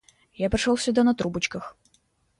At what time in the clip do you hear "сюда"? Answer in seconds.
0.85-1.05